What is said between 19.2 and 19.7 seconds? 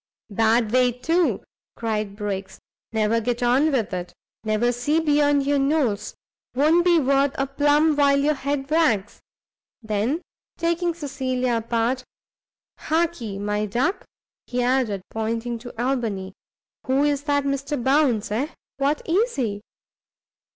he?"